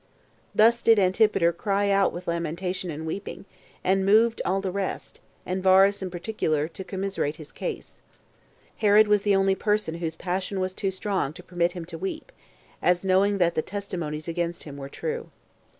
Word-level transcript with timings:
Thus 0.55 0.81
did 0.81 0.97
Antipater 0.97 1.53
cry 1.53 1.91
out 1.91 2.11
with 2.11 2.27
lamentation 2.27 2.89
and 2.89 3.05
weeping, 3.05 3.45
and 3.83 4.03
moved 4.03 4.41
all 4.43 4.59
the 4.59 4.71
rest, 4.71 5.19
and 5.45 5.61
Varus 5.61 6.01
in 6.01 6.09
particular, 6.09 6.67
to 6.69 6.83
commiserate 6.83 7.35
his 7.35 7.51
case. 7.51 8.01
Herod 8.77 9.07
was 9.07 9.21
the 9.21 9.35
only 9.35 9.53
person 9.53 9.93
whose 9.99 10.15
passion 10.15 10.59
was 10.59 10.73
too 10.73 10.89
strong 10.89 11.33
to 11.33 11.43
permit 11.43 11.73
him 11.73 11.85
to 11.85 11.99
weep, 11.99 12.31
as 12.81 13.05
knowing 13.05 13.37
that 13.37 13.53
the 13.53 13.61
testimonies 13.61 14.27
against 14.27 14.63
him 14.63 14.75
were 14.75 14.89
true. 14.89 15.29